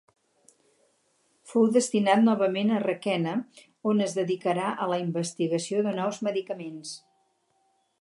Fou 1.51 1.67
destinat 1.75 2.23
novament 2.29 2.73
a 2.77 2.81
Requena, 2.85 3.35
on 3.93 4.03
es 4.09 4.19
dedicarà 4.23 4.75
a 4.87 4.91
la 4.95 5.01
investigació 5.07 5.89
de 5.91 5.97
nous 6.01 6.23
medicaments. 6.31 7.01